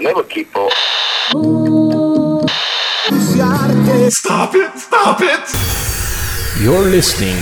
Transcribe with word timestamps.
Never 0.00 0.22
keep 0.24 0.54
up. 0.56 0.72
Stop 4.10 4.54
it! 4.54 4.78
Stop 4.78 5.20
it! 5.22 6.62
You're 6.62 6.82
listening 6.82 7.36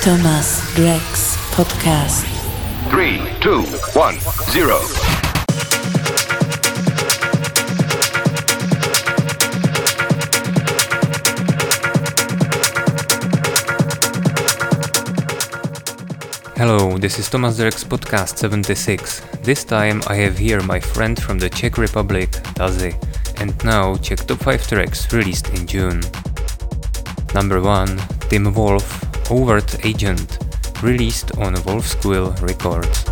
Thomas 0.00 0.74
Greg's 0.74 1.36
podcast. 1.52 2.24
Three, 2.90 3.20
two, 3.40 3.62
one, 3.98 4.18
zero. 4.50 4.80
Hello, 16.58 16.98
this 16.98 17.20
is 17.20 17.30
Thomas 17.30 17.56
Derek's 17.56 17.84
podcast 17.84 18.36
76. 18.36 19.20
This 19.44 19.62
time 19.62 20.02
I 20.08 20.16
have 20.16 20.36
here 20.36 20.60
my 20.60 20.80
friend 20.80 21.16
from 21.16 21.38
the 21.38 21.48
Czech 21.48 21.78
Republic, 21.78 22.30
Dazy, 22.54 22.96
and 23.36 23.54
now 23.64 23.94
check 23.98 24.18
top 24.26 24.38
5 24.38 24.66
tracks 24.66 25.12
released 25.12 25.50
in 25.50 25.68
June. 25.68 26.00
Number 27.32 27.60
1, 27.60 27.96
Tim 28.28 28.52
Wolf, 28.52 29.30
Overt 29.30 29.86
Agent, 29.86 30.38
released 30.82 31.30
on 31.38 31.54
Wolf 31.62 31.86
Squill 31.86 32.34
Records. 32.42 33.07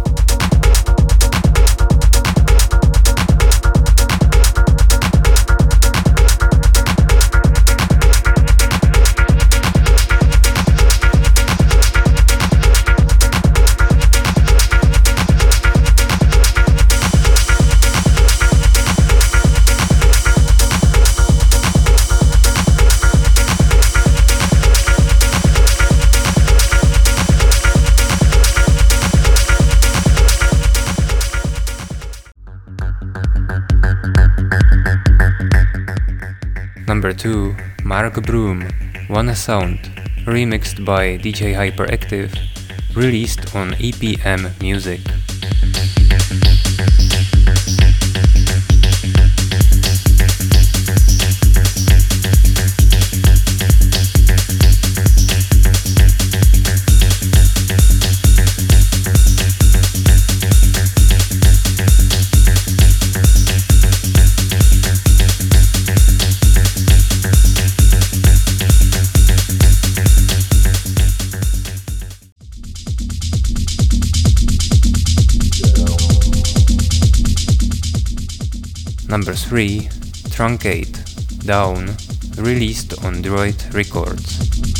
Number 37.06 37.18
2, 37.22 37.56
Mark 37.84 38.20
Broom, 38.26 38.68
One 39.06 39.32
Sound, 39.36 39.78
remixed 40.26 40.84
by 40.84 41.16
DJ 41.16 41.54
Hyperactive, 41.54 42.34
released 42.96 43.54
on 43.54 43.74
EPM 43.74 44.60
Music. 44.60 45.15
Number 79.08 79.34
3, 79.34 79.88
Truncate, 80.34 81.44
Down, 81.46 81.96
released 82.42 83.04
on 83.04 83.22
Droid 83.22 83.72
Records. 83.72 84.75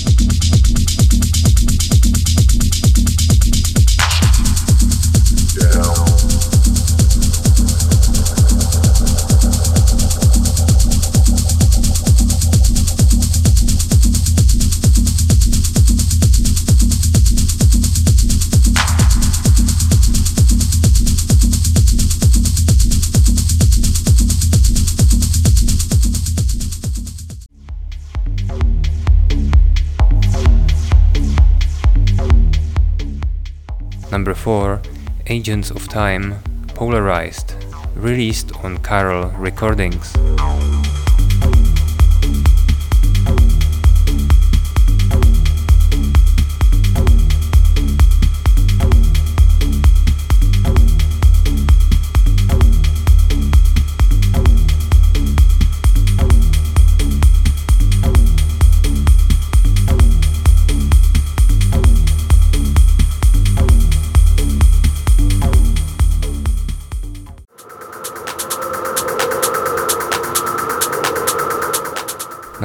Number 34.27 34.41
4, 34.41 34.83
Agents 35.29 35.71
of 35.71 35.87
Time, 35.87 36.43
Polarized, 36.75 37.55
released 37.95 38.51
on 38.65 38.79
Carol 38.79 39.31
Recordings. 39.39 40.13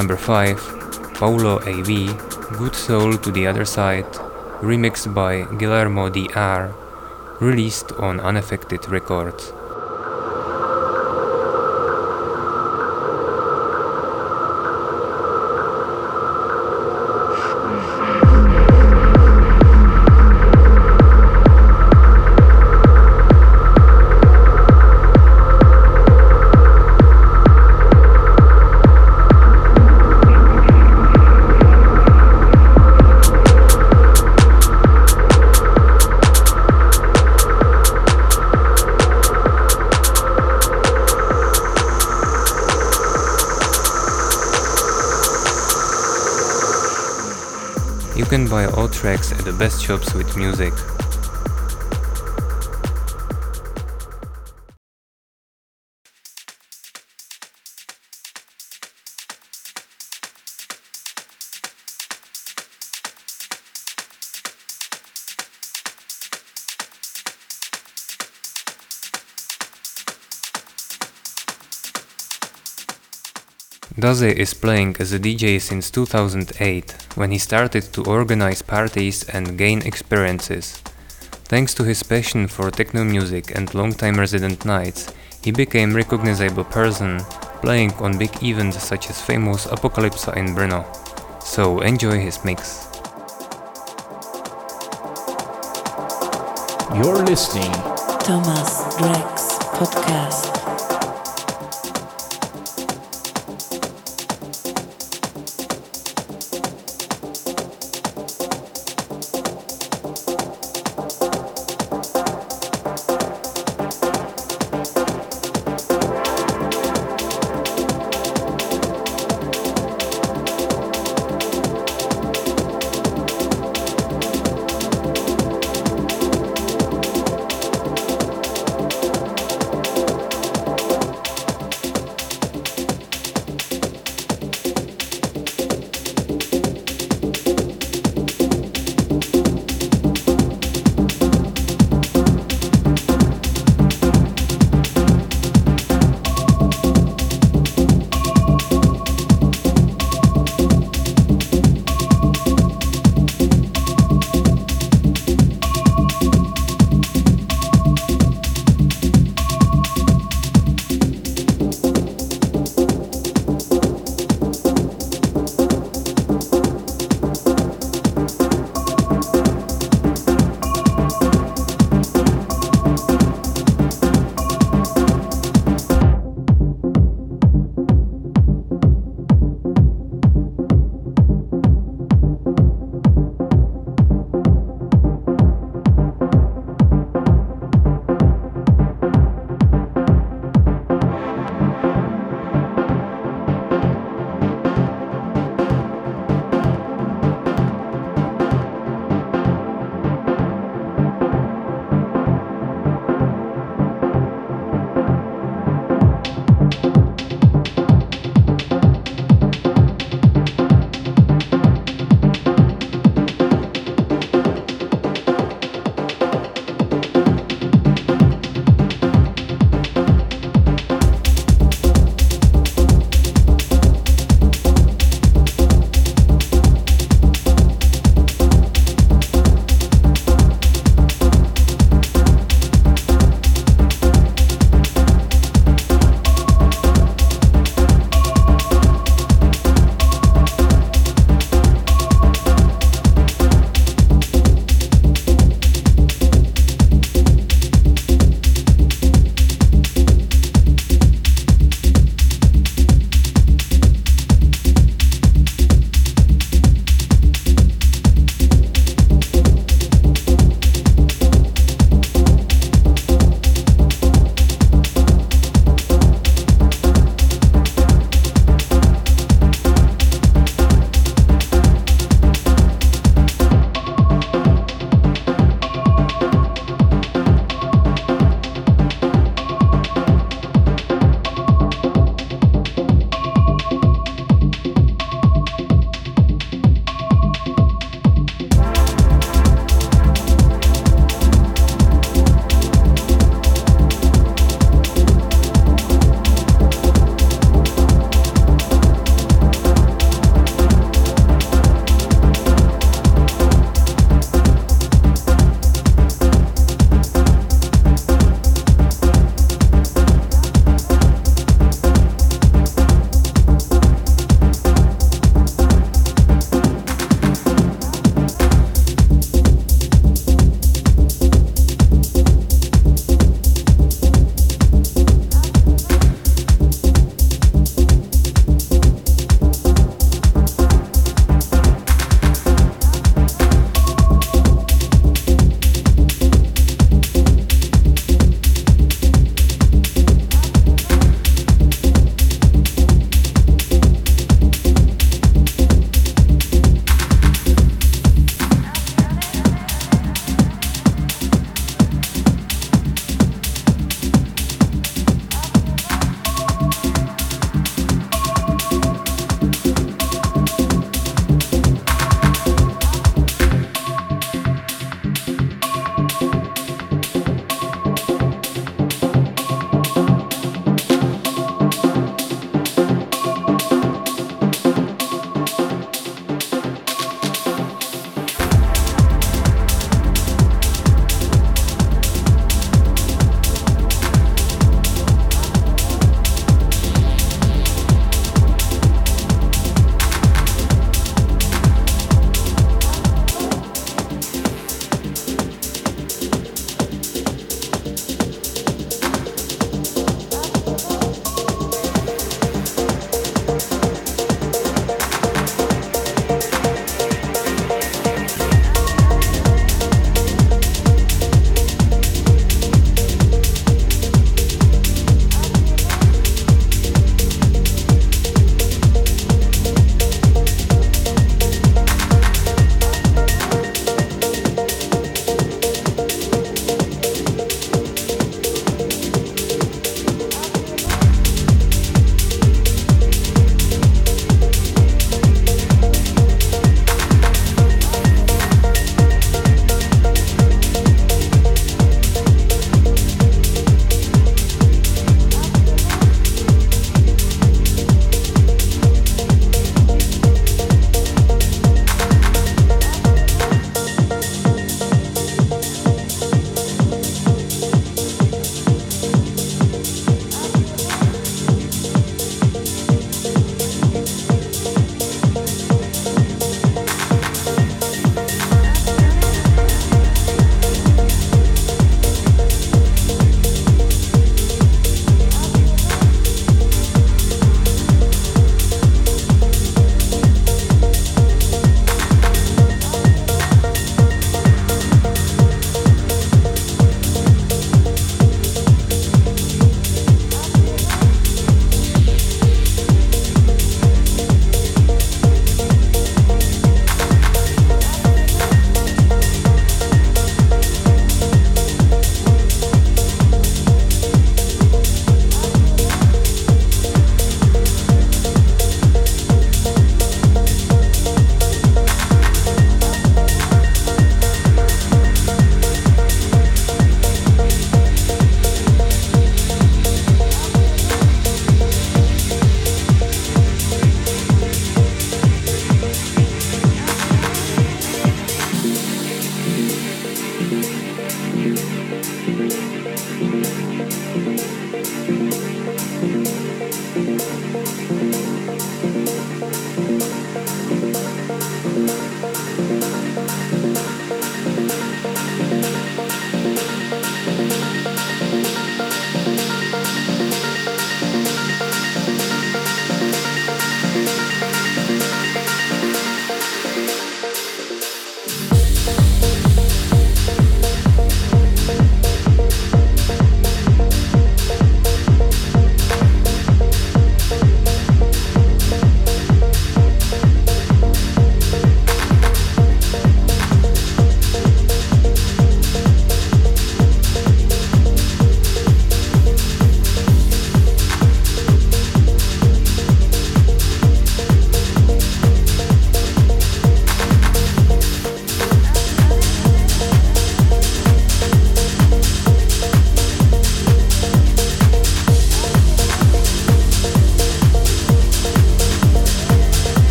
Number 0.00 0.16
5, 0.16 1.12
Paulo 1.16 1.58
AV, 1.58 2.16
Good 2.56 2.74
Soul 2.74 3.18
to 3.18 3.30
the 3.30 3.46
Other 3.46 3.66
Side, 3.66 4.10
remixed 4.62 5.12
by 5.12 5.42
Guillermo 5.58 6.08
DR, 6.08 6.72
released 7.38 7.92
on 7.92 8.18
Unaffected 8.18 8.88
Records. 8.88 9.52
You 48.20 48.26
can 48.26 48.46
buy 48.46 48.66
all 48.66 48.86
tracks 48.86 49.32
at 49.32 49.38
the 49.38 49.52
best 49.54 49.82
shops 49.82 50.12
with 50.12 50.36
music. 50.36 50.74
Dazy 74.10 74.32
is 74.40 74.54
playing 74.54 74.96
as 74.98 75.12
a 75.12 75.20
DJ 75.20 75.60
since 75.60 75.88
2008, 75.88 76.96
when 77.14 77.30
he 77.30 77.38
started 77.38 77.84
to 77.92 78.02
organize 78.06 78.60
parties 78.60 79.22
and 79.28 79.56
gain 79.56 79.82
experiences. 79.82 80.82
Thanks 81.44 81.74
to 81.74 81.84
his 81.84 82.02
passion 82.02 82.48
for 82.48 82.72
techno 82.72 83.04
music 83.04 83.54
and 83.54 83.72
long-time 83.72 84.16
resident 84.16 84.64
nights, 84.64 85.14
he 85.44 85.52
became 85.52 85.94
recognizable 85.94 86.64
person, 86.64 87.20
playing 87.62 87.92
on 88.00 88.18
big 88.18 88.42
events 88.42 88.82
such 88.82 89.10
as 89.10 89.22
famous 89.22 89.66
Apocalypse 89.66 90.26
in 90.26 90.56
Brno. 90.56 90.82
So 91.40 91.78
enjoy 91.78 92.18
his 92.18 92.44
mix. 92.44 92.88
You're 96.96 97.24
listening 97.24 97.72
Thomas 98.26 98.72
Greg's 98.98 99.46
podcast. 99.78 100.59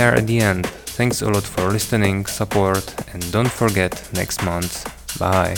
We 0.00 0.06
are 0.06 0.14
at 0.14 0.26
the 0.26 0.40
end. 0.40 0.66
Thanks 0.96 1.20
a 1.20 1.28
lot 1.28 1.42
for 1.42 1.68
listening, 1.68 2.24
support, 2.24 2.94
and 3.12 3.20
don't 3.30 3.50
forget 3.50 4.08
next 4.14 4.42
month. 4.42 4.88
Bye. 5.18 5.56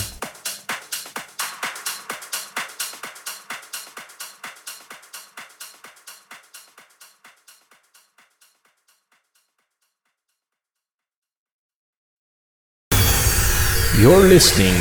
You're 13.97 14.27
listening 14.27 14.75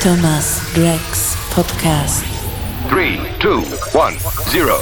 Thomas 0.00 0.60
Greg's 0.74 1.34
podcast. 1.54 2.20
Three, 2.90 3.16
two, 3.40 3.62
one, 3.98 4.18
zero. 4.50 4.76